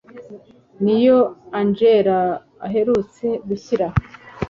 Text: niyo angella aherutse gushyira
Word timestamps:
niyo 0.83 1.19
angella 1.59 2.19
aherutse 2.65 3.25
gushyira 3.47 3.87